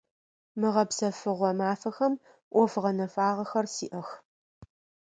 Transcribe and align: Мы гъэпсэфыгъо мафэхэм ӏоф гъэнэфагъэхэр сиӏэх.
Мы 0.59 0.67
гъэпсэфыгъо 0.73 1.49
мафэхэм 1.59 2.13
ӏоф 2.53 2.73
гъэнэфагъэхэр 2.83 3.65
сиӏэх. 3.73 4.09